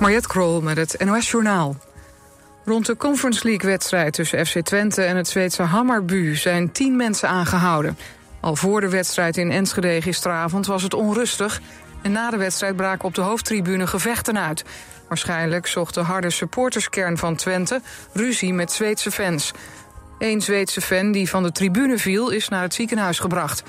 Mariette 0.00 0.28
Krol 0.28 0.60
met 0.60 0.76
het 0.76 1.04
NOS 1.04 1.30
Journaal. 1.30 1.76
Rond 2.64 2.86
de 2.86 2.96
Conference 2.96 3.48
League-wedstrijd 3.48 4.12
tussen 4.12 4.46
FC 4.46 4.60
Twente 4.60 5.02
en 5.02 5.16
het 5.16 5.28
Zweedse 5.28 5.62
Hammarby... 5.62 6.34
zijn 6.34 6.72
tien 6.72 6.96
mensen 6.96 7.28
aangehouden. 7.28 7.98
Al 8.40 8.56
voor 8.56 8.80
de 8.80 8.88
wedstrijd 8.88 9.36
in 9.36 9.50
Enschede 9.50 10.02
gisteravond 10.02 10.66
was 10.66 10.82
het 10.82 10.94
onrustig... 10.94 11.60
en 12.02 12.12
na 12.12 12.30
de 12.30 12.36
wedstrijd 12.36 12.76
braken 12.76 13.04
op 13.04 13.14
de 13.14 13.20
hoofdtribune 13.20 13.86
gevechten 13.86 14.38
uit. 14.38 14.64
Waarschijnlijk 15.08 15.66
zocht 15.66 15.94
de 15.94 16.00
harde 16.00 16.30
supporterskern 16.30 17.18
van 17.18 17.36
Twente 17.36 17.80
ruzie 18.12 18.52
met 18.52 18.72
Zweedse 18.72 19.10
fans. 19.10 19.52
Eén 20.18 20.40
Zweedse 20.40 20.80
fan 20.80 21.12
die 21.12 21.28
van 21.28 21.42
de 21.42 21.52
tribune 21.52 21.98
viel 21.98 22.30
is 22.30 22.48
naar 22.48 22.62
het 22.62 22.74
ziekenhuis 22.74 23.18
gebracht. 23.18 23.62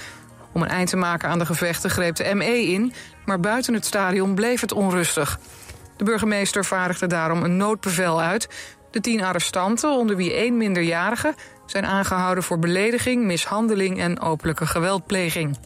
Om 0.52 0.62
een 0.62 0.70
eind 0.70 0.90
te 0.90 0.98
maken 0.98 1.30
aan 1.30 1.40
de 1.40 1.46
gevechten 1.46 1.90
greep 1.90 2.16
de 2.16 2.36
ME 2.36 2.62
in... 2.62 2.94
maar 3.26 3.40
buiten 3.40 3.74
het 3.74 3.86
stadion 3.86 4.36
bleef 4.36 4.62
het 4.62 4.74
onrustig. 4.74 5.40
De 5.98 6.04
burgemeester 6.04 6.66
vaardigde 6.66 7.08
daarom 7.08 7.44
een 7.44 7.58
noodbevel 7.58 8.22
uit. 8.22 8.50
De 8.92 9.02
tien 9.02 9.24
arrestanten, 9.24 9.90
onder 9.90 10.16
wie 10.16 10.34
één 10.34 10.58
minderjarige... 10.58 11.36
zijn 11.66 11.86
aangehouden 11.86 12.44
voor 12.44 12.60
belediging, 12.60 13.24
mishandeling 13.24 14.00
en 14.00 14.20
openlijke 14.20 14.66
geweldpleging. 14.66 15.58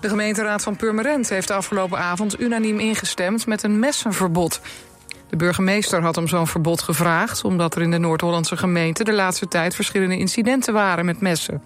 De 0.00 0.08
gemeenteraad 0.08 0.62
van 0.62 0.76
Purmerend 0.76 1.28
heeft 1.28 1.48
de 1.48 1.54
afgelopen 1.54 1.98
avond 1.98 2.40
unaniem 2.40 2.78
ingestemd 2.78 3.46
met 3.46 3.62
een 3.62 3.78
messenverbod. 3.78 4.60
De 5.28 5.36
burgemeester 5.36 6.02
had 6.02 6.16
om 6.16 6.28
zo'n 6.28 6.46
verbod 6.46 6.82
gevraagd... 6.82 7.44
omdat 7.44 7.74
er 7.74 7.82
in 7.82 7.90
de 7.90 7.98
Noord-Hollandse 7.98 8.56
gemeente 8.56 9.04
de 9.04 9.12
laatste 9.12 9.48
tijd 9.48 9.74
verschillende 9.74 10.18
incidenten 10.18 10.72
waren 10.72 11.04
met 11.04 11.20
messen. 11.20 11.62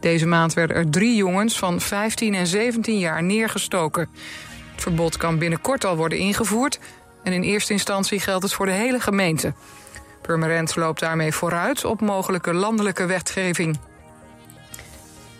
Deze 0.00 0.26
maand 0.26 0.54
werden 0.54 0.76
er 0.76 0.90
drie 0.90 1.16
jongens 1.16 1.58
van 1.58 1.80
15 1.80 2.34
en 2.34 2.46
17 2.46 2.98
jaar 2.98 3.22
neergestoken. 3.22 4.08
Het 4.80 4.88
verbod 4.88 5.16
kan 5.16 5.38
binnenkort 5.38 5.84
al 5.84 5.96
worden 5.96 6.18
ingevoerd... 6.18 6.78
en 7.22 7.32
in 7.32 7.42
eerste 7.42 7.72
instantie 7.72 8.20
geldt 8.20 8.42
het 8.42 8.52
voor 8.52 8.66
de 8.66 8.72
hele 8.72 9.00
gemeente. 9.00 9.52
Purmerend 10.22 10.76
loopt 10.76 11.00
daarmee 11.00 11.32
vooruit 11.32 11.84
op 11.84 12.00
mogelijke 12.00 12.52
landelijke 12.52 13.06
wetgeving. 13.06 13.78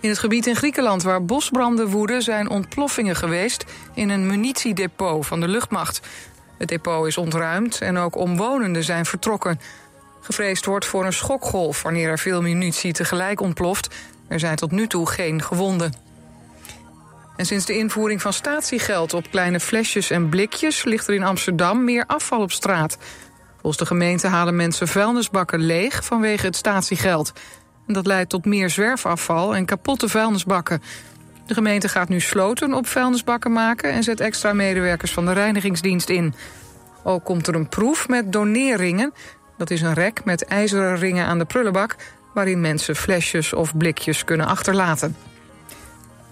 In 0.01 0.09
het 0.09 0.19
gebied 0.19 0.47
in 0.47 0.57
Griekenland 0.57 1.03
waar 1.03 1.25
bosbranden 1.25 1.89
woeden... 1.89 2.23
zijn 2.23 2.49
ontploffingen 2.49 3.17
geweest 3.17 3.65
in 3.95 4.09
een 4.09 4.27
munitiedepot 4.27 5.27
van 5.27 5.41
de 5.41 5.49
luchtmacht. 5.49 6.01
Het 6.59 6.69
depot 6.69 7.07
is 7.07 7.17
ontruimd 7.17 7.81
en 7.81 7.99
ook 7.99 8.17
omwonenden 8.17 8.85
zijn 8.85 9.07
vertrokken. 9.07 9.61
Gevreesd 10.21 10.65
wordt 10.65 10.87
voor 10.87 11.05
een 11.05 11.13
schokgolf 11.13 11.83
wanneer 11.83 12.09
er 12.09 12.19
veel 12.19 12.43
munitie 12.43 12.93
tegelijk 12.93 13.41
ontploft. 13.41 13.95
Er 14.29 14.39
zijn 14.39 14.57
tot 14.57 14.71
nu 14.71 14.87
toe 14.87 15.09
geen 15.09 15.43
gewonden. 15.43 16.10
En 17.41 17.47
sinds 17.47 17.67
de 17.67 17.77
invoering 17.77 18.23
van 18.23 18.33
statiegeld 18.33 19.15
op 19.15 19.31
kleine 19.31 19.61
flesjes 19.61 20.11
en 20.11 20.29
blikjes... 20.29 20.85
ligt 20.85 21.09
er 21.09 21.15
in 21.15 21.23
Amsterdam 21.23 21.85
meer 21.85 22.05
afval 22.07 22.41
op 22.41 22.53
straat. 22.53 22.99
Volgens 23.53 23.77
de 23.77 23.87
gemeente 23.87 24.27
halen 24.27 24.57
mensen 24.57 24.89
vuilnisbakken 24.89 25.61
leeg 25.61 26.05
vanwege 26.05 26.47
het 26.47 26.57
statiegeld. 26.57 27.33
En 27.87 27.95
dat 27.95 28.07
leidt 28.07 28.31
tot 28.31 28.45
meer 28.45 28.71
zwerfafval 28.71 29.55
en 29.55 29.65
kapotte 29.65 30.09
vuilnisbakken. 30.09 30.83
De 31.47 31.55
gemeente 31.55 31.89
gaat 31.89 32.09
nu 32.09 32.21
sloten 32.21 32.75
op 32.75 32.87
vuilnisbakken 32.87 33.53
maken... 33.53 33.93
en 33.93 34.03
zet 34.03 34.21
extra 34.21 34.53
medewerkers 34.53 35.13
van 35.13 35.27
de 35.27 35.33
reinigingsdienst 35.33 36.09
in. 36.09 36.35
Ook 37.03 37.25
komt 37.25 37.47
er 37.47 37.55
een 37.55 37.69
proef 37.69 38.09
met 38.09 38.33
doneerringen. 38.33 39.13
Dat 39.57 39.71
is 39.71 39.81
een 39.81 39.95
rek 39.95 40.25
met 40.25 40.45
ijzeren 40.45 40.97
ringen 40.97 41.27
aan 41.27 41.39
de 41.39 41.45
prullenbak... 41.45 41.97
waarin 42.35 42.61
mensen 42.61 42.97
flesjes 42.97 43.53
of 43.53 43.77
blikjes 43.77 44.25
kunnen 44.25 44.47
achterlaten. 44.47 45.30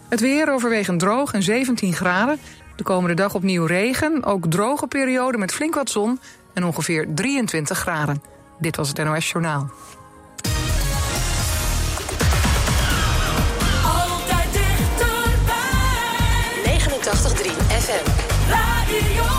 Het 0.09 0.21
weer 0.21 0.53
overwegend 0.53 1.01
droog 1.01 1.33
en 1.33 1.43
17 1.43 1.93
graden. 1.93 2.39
De 2.77 2.83
komende 2.83 3.15
dag 3.15 3.35
opnieuw 3.35 3.65
regen, 3.65 4.25
ook 4.25 4.51
droge 4.51 4.87
periode 4.87 5.39
met 5.39 5.53
flink 5.53 5.75
wat 5.75 5.91
zon... 5.91 6.21
en 6.55 6.65
ongeveer 6.65 7.07
23 7.15 7.79
graden. 7.79 8.23
Dit 8.59 8.77
was 8.77 8.89
het 8.89 9.05
NOS 9.05 9.31
Journaal. 9.31 9.71
Altijd 13.85 14.53
dichterbij. 14.53 15.59
89.3 16.79 17.51
FM. 17.69 18.11
Radio. 18.51 19.39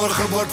Morgen 0.00 0.30
wordt 0.30 0.52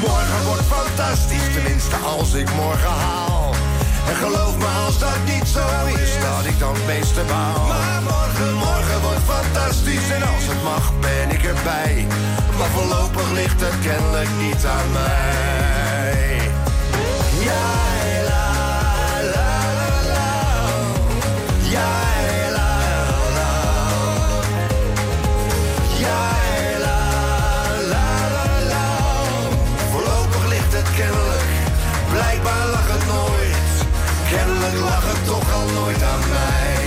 Morgen 0.00 0.44
wordt 0.44 0.62
fantastisch, 0.62 1.52
tenminste 1.52 1.96
als 1.96 2.34
ik 2.34 2.54
morgen 2.54 2.90
haal. 2.90 3.54
En 4.08 4.16
geloof 4.16 4.56
me 4.56 4.66
als 4.86 4.98
dat 4.98 5.18
niet 5.24 5.48
zo 5.48 5.66
is, 5.86 6.10
dat 6.20 6.44
ik 6.44 6.58
dan 6.58 6.76
meeste 6.86 7.22
baal. 7.28 7.66
Maar 7.66 8.02
morgen, 8.02 8.54
morgen 8.54 9.00
wordt 9.00 9.24
fantastisch 9.26 10.10
en 10.10 10.22
als 10.22 10.44
het 10.46 10.62
mag 10.62 10.92
ben 11.00 11.30
ik 11.30 11.44
erbij. 11.44 12.06
Maar 12.58 12.68
voorlopig 12.68 13.30
ligt 13.32 13.60
het 13.60 13.78
kennelijk 13.82 14.30
niet 14.38 14.64
aan 14.66 14.92
mij. 14.92 16.50
Ja, 17.48 17.66
la, 18.28 18.52
la, 19.34 19.48
la, 19.78 19.92
la. 20.12 20.32
La, 21.72 22.50
la. 22.52 22.74
Nooit. 33.06 33.56
Kennelijk 34.30 34.80
lag 34.80 35.04
het 35.12 35.24
toch 35.26 35.54
al 35.54 35.68
nooit 35.68 36.02
aan 36.02 36.20
mij. 36.28 36.83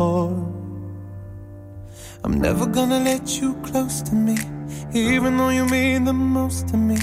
I'm 0.00 0.46
never 2.40 2.66
gonna 2.66 3.00
let 3.00 3.40
you 3.40 3.54
close 3.64 4.00
to 4.02 4.14
me, 4.14 4.36
even 4.92 5.36
though 5.36 5.48
you 5.48 5.66
mean 5.66 6.04
the 6.04 6.12
most 6.12 6.68
to 6.68 6.76
me. 6.76 6.98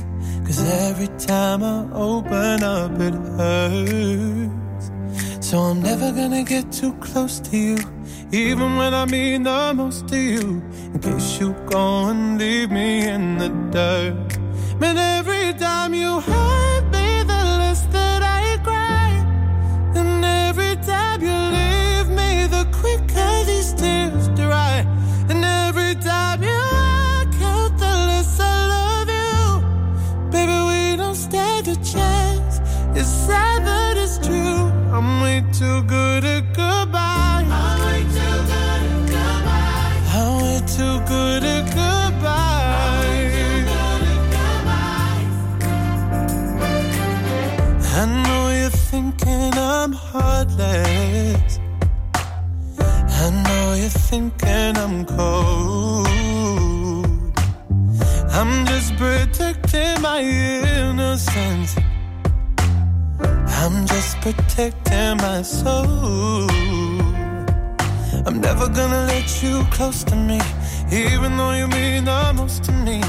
Cause 0.45 0.63
every 0.87 1.09
time 1.17 1.61
I 1.63 1.85
open 1.93 2.63
up, 2.63 2.97
it 2.99 3.13
hurts. 3.37 4.91
So 5.45 5.57
I'm 5.57 5.81
never 5.81 6.13
gonna 6.13 6.43
get 6.43 6.71
too 6.71 6.93
close 6.93 7.41
to 7.41 7.57
you, 7.57 7.77
even 8.31 8.77
when 8.77 8.93
I 8.93 9.03
mean 9.05 9.43
the 9.43 9.73
most 9.75 10.07
to 10.09 10.17
you. 10.17 10.61
In 10.93 10.99
case 10.99 11.39
you 11.39 11.53
go 11.67 12.07
and 12.07 12.37
leave 12.37 12.71
me 12.71 13.05
in 13.05 13.37
the 13.37 13.49
dirt. 13.71 14.37
Man, 14.79 14.97
every 14.97 15.53
time 15.59 15.93
you 15.93 16.21
hurt 16.21 16.85
me, 16.93 17.23
the 17.23 17.43
less 17.59 17.85
that 17.87 18.23
I 18.23 18.57
cry. 18.63 19.11
And 19.95 20.23
every 20.23 20.77
time 20.85 21.21
you 21.21 21.35
leave 21.53 21.64
too 35.75 35.83
good 35.87 36.23
at 36.23 36.53
goodbye. 36.53 37.43
I'm 37.49 37.79
way 37.85 38.03
too 38.15 38.37
good 38.51 38.81
at 38.91 39.07
goodbye. 39.13 39.97
I'm 40.15 40.31
way 40.41 40.59
too 40.75 40.97
good 41.11 41.43
at 41.43 41.65
goodbye. 41.75 43.25
I 47.97 48.05
know 48.23 48.43
you're 48.57 48.77
thinking 48.91 49.53
I'm 49.55 49.91
heartless. 49.93 51.59
I 53.21 53.29
know 53.45 53.65
you're 53.73 53.99
thinking 54.09 54.77
I'm 54.77 55.05
cold. 55.05 56.07
I'm 58.31 58.65
just 58.65 58.95
protecting 58.95 60.01
my 60.01 60.21
innocence. 60.21 61.75
I'm 63.65 63.87
just 63.87 64.21
protecting 64.21 65.17
my 65.17 65.41
soul. 65.41 66.47
I'm 68.27 68.39
never 68.39 68.69
gonna 68.69 69.07
let 69.07 69.41
you 69.41 69.63
close 69.71 70.03
to 70.03 70.15
me, 70.15 70.39
even 70.91 71.35
though 71.35 71.53
you 71.53 71.67
mean 71.69 72.05
the 72.05 72.31
most 72.35 72.63
to 72.65 72.71
me. 72.71 73.01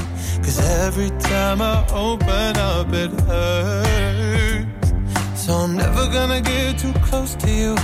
Cause 0.43 0.59
every 0.81 1.11
time 1.19 1.61
I 1.61 1.85
open 1.91 2.57
up, 2.57 2.91
it 2.91 3.11
hurts. 3.29 4.93
So 5.35 5.53
I'm 5.53 5.77
never 5.77 6.07
gonna 6.07 6.41
get 6.41 6.79
too 6.79 6.93
close 7.05 7.35
to 7.35 7.51
you, 7.51 7.75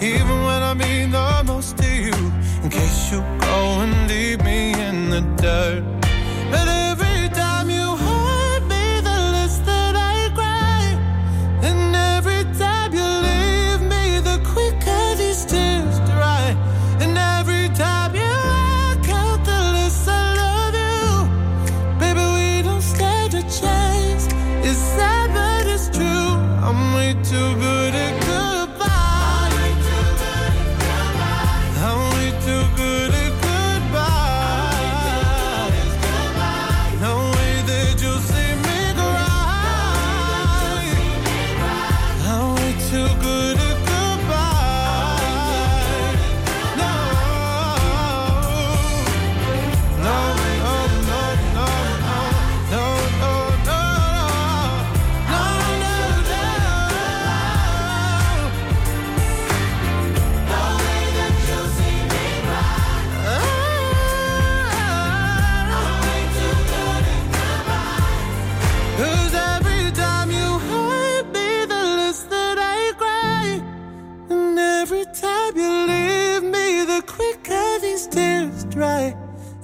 even 0.00 0.36
when 0.46 0.62
I 0.62 0.72
mean 0.72 1.10
the 1.10 1.42
most 1.44 1.76
to 1.76 1.86
you. 1.86 2.16
In 2.62 2.70
case 2.70 3.12
you 3.12 3.20
go 3.40 3.58
and 3.84 4.08
leave 4.08 4.42
me 4.42 4.72
in 4.72 5.10
the 5.10 5.20
dirt. 5.36 6.01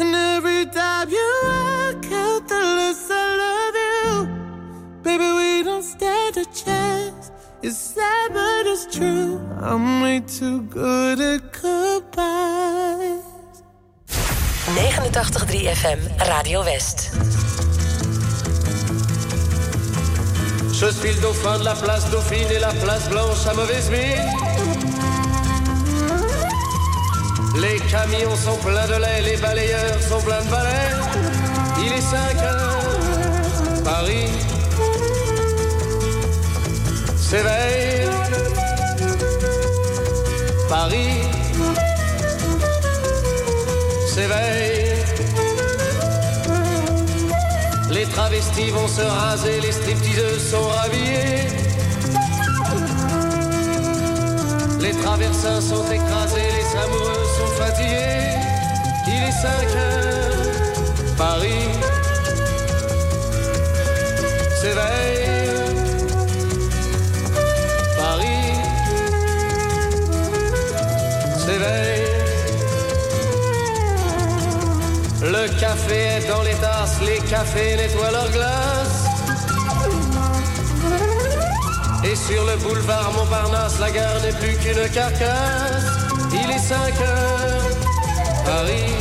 And 0.00 0.14
every 0.14 0.64
time 0.66 1.08
you 1.11 1.30
walk 1.44 2.06
out, 2.12 2.49
the 2.49 2.61
less 2.78 3.11
I 3.11 3.26
love 3.44 3.76
you. 3.85 4.28
Baby, 5.02 5.28
we 5.38 5.62
don't 5.64 5.82
stand 5.82 6.37
a 6.37 6.44
chance. 6.47 7.30
It's 7.62 7.76
sad, 7.76 8.32
but 8.32 8.66
it's 8.66 8.87
true. 8.97 9.40
I'm 9.61 10.00
way 10.02 10.20
too 10.20 10.62
good 10.62 11.20
at 11.20 11.42
goodbye. 11.61 13.20
89.3 14.66 15.66
FM 15.82 16.00
Radio 16.28 16.62
West. 16.62 17.11
Je 20.73 20.87
suis 20.92 21.12
le 21.12 21.20
dauphin 21.20 21.58
de 21.58 21.64
la 21.64 21.75
place 21.75 22.08
Dauphine 22.11 22.47
et 22.54 22.61
la 22.61 22.73
place 22.73 23.08
Blanche 23.08 23.47
à 23.50 23.54
mauvaise 23.54 23.90
mine. 23.90 24.47
Les 27.60 27.78
camions 27.90 28.36
sont 28.36 28.56
pleins 28.56 28.86
de 28.86 29.00
lait, 29.02 29.22
les 29.24 29.36
balayeurs 29.36 30.02
sont 30.08 30.20
pleins 30.20 30.42
de 30.42 30.50
balais. 30.50 30.90
Il 31.84 31.92
est 31.92 32.00
5 32.00 32.42
heures, 32.42 33.82
Paris 33.84 34.28
s'éveille. 37.16 38.08
Paris 40.68 41.22
s'éveille. 44.06 44.94
Les 47.90 48.04
travestis 48.04 48.70
vont 48.70 48.88
se 48.88 49.02
raser, 49.02 49.60
les 49.60 49.72
stripteaseuses 49.72 50.50
sont 50.50 50.68
rhabillées. 50.76 51.48
Les 54.80 54.92
traversins 55.02 55.60
sont 55.60 55.84
écrasés, 55.90 56.47
les 56.68 56.78
amoureux 56.78 57.25
sont 57.37 57.62
fatigués. 57.62 58.37
Il 59.06 59.22
est 59.22 59.32
5 59.32 59.48
heures, 59.76 61.16
Paris 61.16 61.68
s'éveille. 64.60 65.28
Paris 67.98 68.54
s'éveille. 71.38 72.04
Le 75.22 75.60
café 75.60 75.94
est 75.94 76.28
dans 76.28 76.42
les 76.42 76.54
tasses, 76.54 77.00
les 77.04 77.18
cafés 77.28 77.76
nettoient 77.76 78.10
leurs 78.10 78.30
glaces. 78.30 79.04
Et 82.04 82.14
sur 82.14 82.44
le 82.44 82.56
boulevard 82.56 83.12
Montparnasse, 83.12 83.78
la 83.80 83.90
gare 83.90 84.20
n'est 84.22 84.32
plus 84.32 84.56
qu'une 84.56 84.88
carcasse. 84.90 85.97
Il 86.32 86.50
est 86.50 86.58
5 86.58 87.00
heures, 87.00 87.62
Paris 88.44 88.92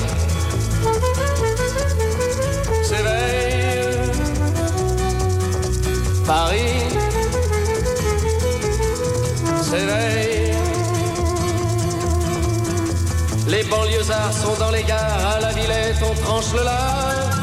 s'éveille. 2.84 3.58
Paris 6.26 6.84
s'éveille. 9.62 10.54
Les 13.48 13.64
banlieusards 13.64 14.34
sont 14.34 14.58
dans 14.60 14.72
les 14.72 14.84
gares, 14.84 15.36
à 15.36 15.40
la 15.40 15.54
Villette 15.54 16.02
on 16.04 16.14
tranche 16.22 16.52
le 16.54 16.64
lard. 16.64 17.38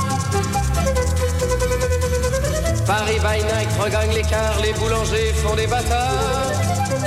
Paris 2.87 3.19
by 3.21 3.43
night 3.43 3.71
regagne 3.83 4.13
l'écart, 4.13 4.61
les 4.63 4.75
boulangers 4.75 5.33
font 5.43 5.55
des 5.57 5.67
bâtards. 5.67 6.53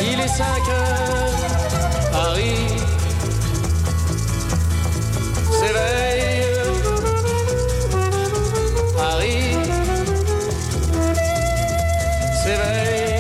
Il 0.02 0.20
est 0.20 0.28
5 0.28 0.44
heures, 0.46 2.07
S'éveille. 5.60 6.44
Paris 8.96 9.56
s'éveille. 12.44 13.18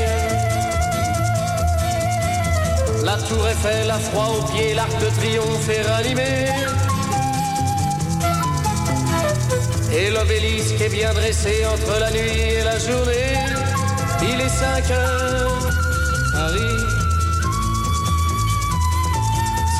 La 3.03 3.17
tour 3.27 3.47
Eiffel 3.47 3.89
a 3.89 3.97
froid 3.97 4.35
aux 4.37 4.43
pieds, 4.51 4.75
l'arc 4.75 4.91
de 4.99 5.09
triomphe 5.19 5.69
est 5.69 5.81
rallumé. 5.81 6.45
Et 9.91 10.11
l'obélisque 10.11 10.79
est 10.79 10.89
bien 10.89 11.11
dressé 11.13 11.65
entre 11.65 11.99
la 11.99 12.11
nuit 12.11 12.39
et 12.59 12.63
la 12.63 12.77
journée. 12.77 13.33
Il 14.21 14.41
est 14.41 14.49
5 14.49 14.91
heures, 14.91 15.69
Paris 16.33 16.96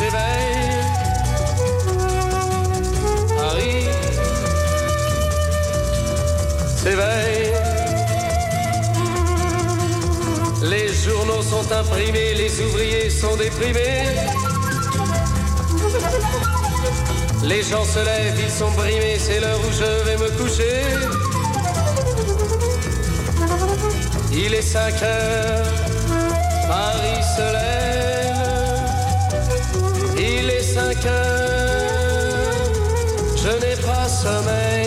s'éveille. 0.07 0.83
Harry 3.39 3.85
s'éveille. 6.77 7.53
Les 10.63 10.87
journaux 10.93 11.41
sont 11.41 11.71
imprimés, 11.71 12.33
les 12.35 12.61
ouvriers 12.61 13.09
sont 13.09 13.35
déprimés. 13.35 14.05
Les 17.43 17.63
gens 17.63 17.85
se 17.85 17.99
lèvent, 17.99 18.39
ils 18.39 18.51
sont 18.51 18.71
brimés, 18.71 19.17
c'est 19.19 19.39
l'heure 19.39 19.59
où 19.67 19.71
je 19.71 19.91
vais 20.05 20.17
me 20.17 20.29
coucher. 20.37 20.83
Il 24.33 24.53
est 24.53 24.61
5 24.61 25.01
heures, 25.03 25.65
Paris 26.67 27.23
se 27.35 27.53
lève 27.53 27.76
je 33.35 33.49
n'ai 33.59 33.75
pas 33.81 34.07
sommeil. 34.07 34.86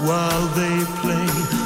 while 0.00 0.46
they 0.48 0.84
play. 1.00 1.65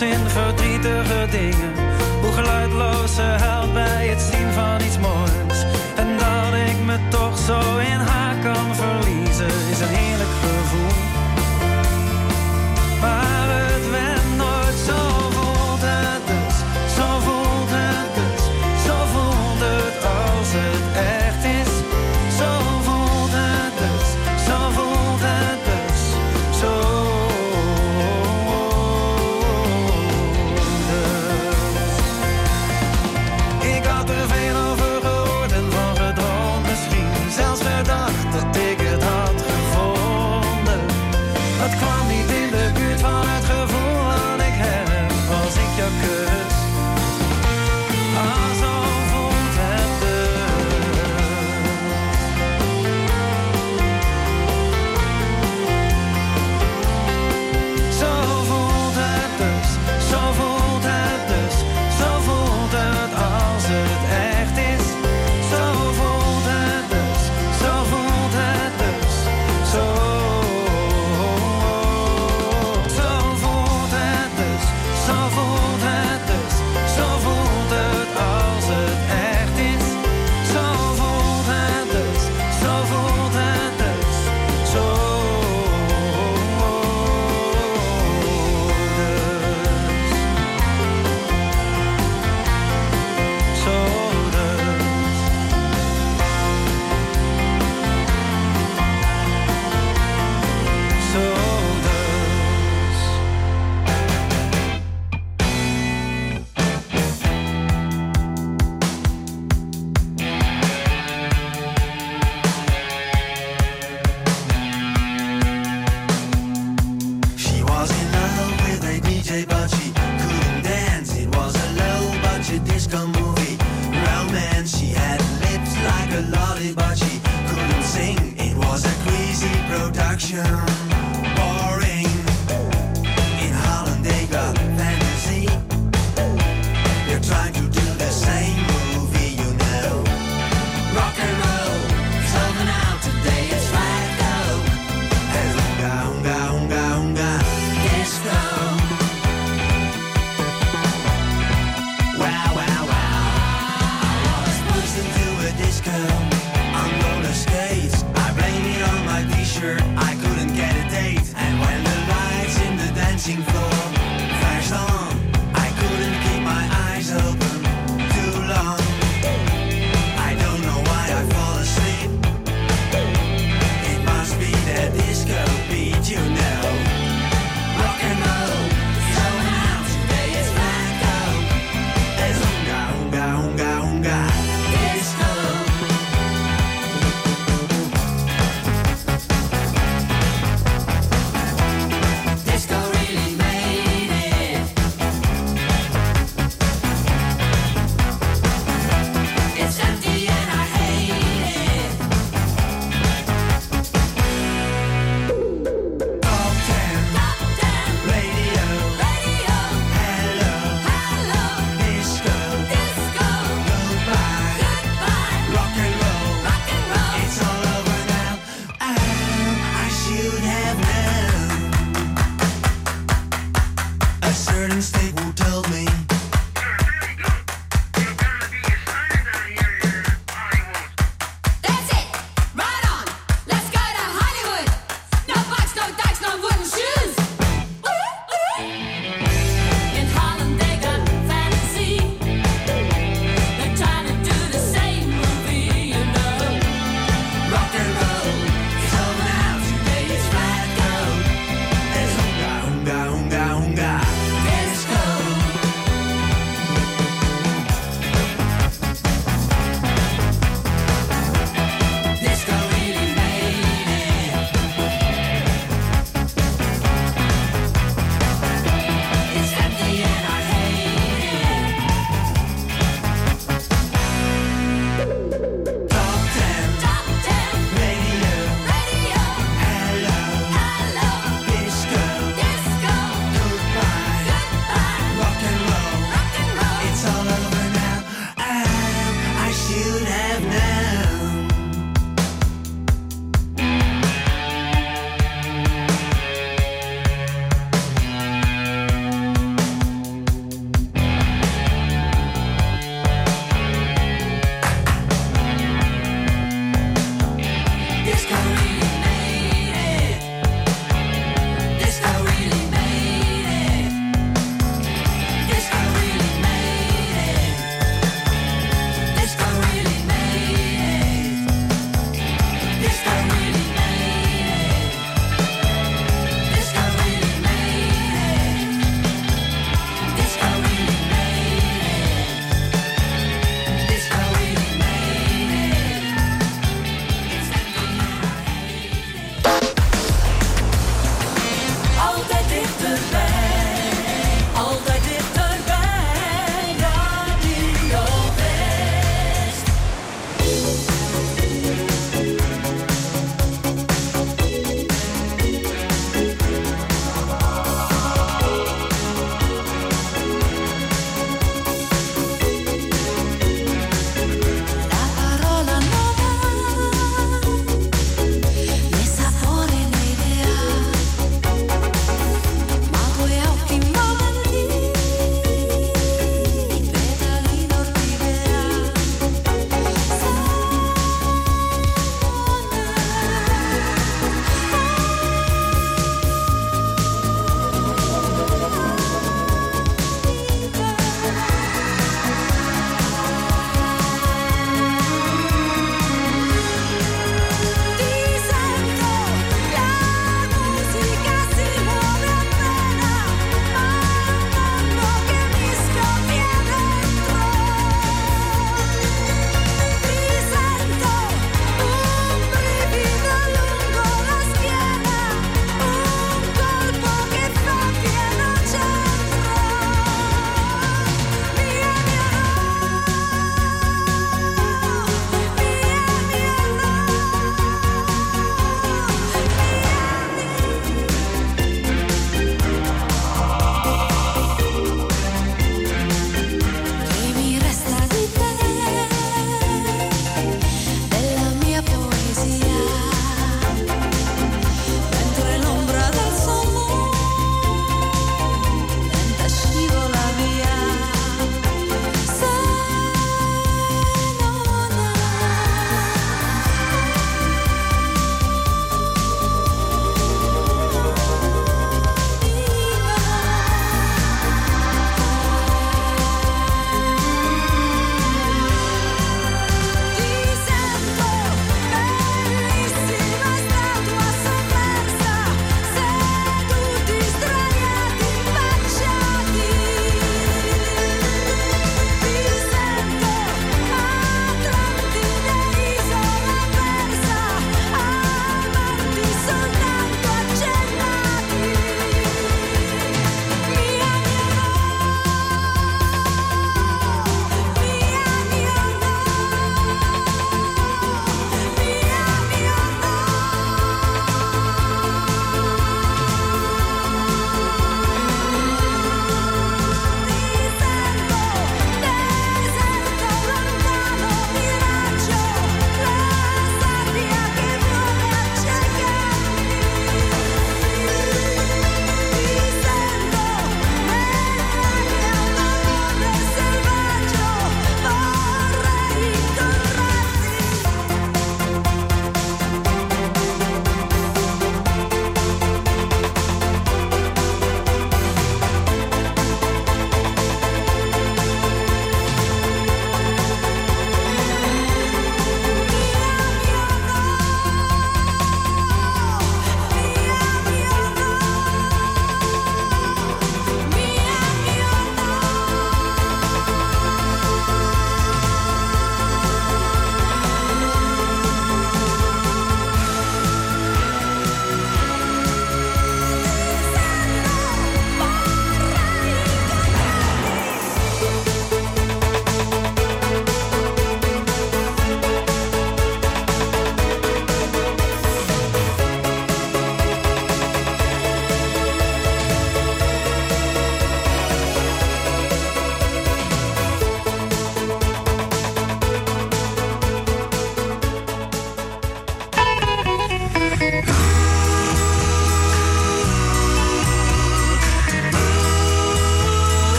In 0.00 0.28
verdrietige 0.28 1.26
dingen. 1.30 1.79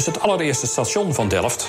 Dus 0.00 0.14
het 0.14 0.20
allereerste 0.20 0.66
station 0.66 1.14
van 1.14 1.28
Delft, 1.28 1.68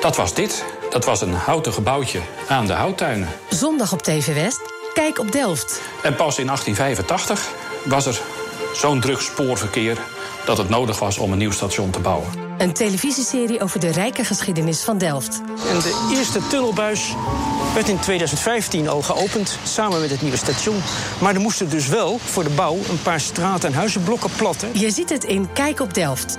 dat 0.00 0.16
was 0.16 0.34
dit. 0.34 0.64
Dat 0.90 1.04
was 1.04 1.20
een 1.20 1.34
houten 1.34 1.72
gebouwtje 1.72 2.20
aan 2.48 2.66
de 2.66 2.72
houttuinen. 2.72 3.28
Zondag 3.48 3.92
op 3.92 4.02
TV 4.02 4.34
West, 4.34 4.60
kijk 4.94 5.18
op 5.18 5.32
Delft. 5.32 5.80
En 6.02 6.14
pas 6.14 6.38
in 6.38 6.46
1885 6.46 7.48
was 7.84 8.06
er 8.06 8.20
zo'n 8.74 9.00
druk 9.00 9.20
spoorverkeer 9.20 9.98
dat 10.44 10.58
het 10.58 10.68
nodig 10.68 10.98
was 10.98 11.18
om 11.18 11.32
een 11.32 11.38
nieuw 11.38 11.50
station 11.50 11.90
te 11.90 12.00
bouwen. 12.00 12.28
Een 12.58 12.72
televisieserie 12.72 13.60
over 13.60 13.80
de 13.80 13.90
rijke 13.90 14.24
geschiedenis 14.24 14.82
van 14.82 14.98
Delft. 14.98 15.42
En 15.68 15.78
de 15.78 16.08
eerste 16.16 16.46
tunnelbuis 16.46 17.14
werd 17.74 17.88
in 17.88 17.98
2015 17.98 18.88
al 18.88 19.02
geopend, 19.02 19.58
samen 19.64 20.00
met 20.00 20.10
het 20.10 20.22
nieuwe 20.22 20.36
station. 20.36 20.82
Maar 21.20 21.34
er 21.34 21.40
moesten 21.40 21.70
dus 21.70 21.86
wel 21.86 22.18
voor 22.18 22.42
de 22.42 22.50
bouw 22.50 22.76
een 22.88 23.02
paar 23.02 23.20
straten 23.20 23.68
en 23.68 23.74
huizenblokken 23.74 24.30
platten. 24.36 24.78
Je 24.78 24.90
ziet 24.90 25.10
het 25.10 25.24
in 25.24 25.52
Kijk 25.52 25.80
op 25.80 25.94
Delft. 25.94 26.38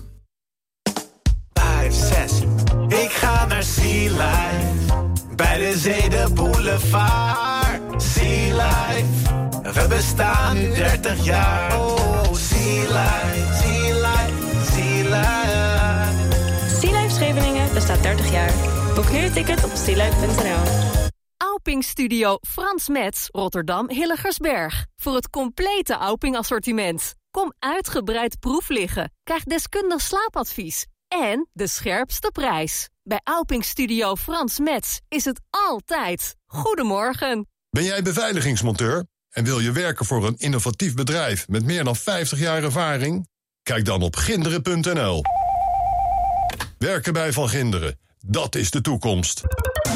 5, 1.52 1.94
6. 1.94 2.32
Ik 2.88 3.10
ga 3.10 3.46
naar 3.46 3.62
Sea 3.62 4.10
Life. 4.10 4.94
Bij 5.36 5.58
de 5.58 5.78
zee 5.78 6.08
de 6.08 6.26
boulevard. 6.34 7.53
Sea 8.34 8.54
Life. 8.54 9.32
We 9.72 9.86
bestaan 9.88 10.56
nu 10.56 10.74
30 10.74 11.24
jaar. 11.24 11.80
Oh, 11.80 12.34
Sea 12.34 12.80
Life, 12.80 13.54
Sea 13.54 13.94
Life, 13.94 14.72
Sea 14.72 15.02
Life. 15.02 16.78
Sea 16.80 17.00
Life 17.00 17.14
Scheveningen 17.14 17.74
bestaat 17.74 18.02
30 18.02 18.30
jaar. 18.30 18.52
Boek 18.94 19.10
nu 19.10 19.18
je 19.18 19.30
ticket 19.30 19.64
op 19.64 19.70
sealife.nl. 19.74 20.62
Auping 21.36 21.84
Studio 21.84 22.38
Frans 22.40 22.88
Metz, 22.88 23.28
Rotterdam 23.30 23.90
Hilligersberg. 23.90 24.86
Voor 24.96 25.14
het 25.14 25.30
complete 25.30 25.94
Auping 25.94 26.36
assortiment. 26.36 27.14
Kom 27.30 27.52
uitgebreid 27.58 28.38
proef 28.40 28.68
liggen. 28.68 29.12
Krijg 29.22 29.42
deskundig 29.42 30.00
slaapadvies. 30.00 30.86
En 31.08 31.48
de 31.52 31.66
scherpste 31.66 32.30
prijs. 32.32 32.88
Bij 33.02 33.20
Auping 33.24 33.64
Studio 33.64 34.16
Frans 34.16 34.58
Metz 34.58 34.98
is 35.08 35.24
het 35.24 35.40
altijd. 35.50 36.36
Goedemorgen. 36.46 37.46
Ben 37.74 37.84
jij 37.84 38.02
beveiligingsmonteur 38.02 39.06
en 39.30 39.44
wil 39.44 39.60
je 39.60 39.72
werken 39.72 40.06
voor 40.06 40.26
een 40.26 40.36
innovatief 40.36 40.94
bedrijf 40.94 41.48
met 41.48 41.64
meer 41.64 41.84
dan 41.84 41.96
50 41.96 42.38
jaar 42.38 42.62
ervaring? 42.62 43.28
Kijk 43.62 43.84
dan 43.84 44.02
op 44.02 44.16
ginderen.nl. 44.16 45.22
Werken 46.78 47.12
bij 47.12 47.32
Van 47.32 47.48
Ginderen, 47.48 47.98
dat 48.26 48.54
is 48.54 48.70
de 48.70 48.80
toekomst. 48.80 49.42